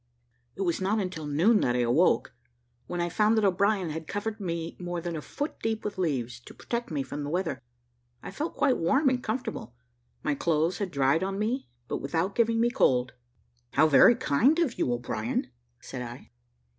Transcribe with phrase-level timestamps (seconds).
[0.55, 2.33] It was not until noon that I awoke,
[2.87, 6.39] when I found that O'Brien had covered me more than a foot deep with leaves,
[6.39, 7.61] to protect me from the weather.
[8.23, 9.75] I felt quite warm and comfortable;
[10.23, 13.13] my clothes had dried on me, but without giving me cold.
[13.73, 15.51] "How very kind of you, O'Brien!"
[15.81, 16.31] said I.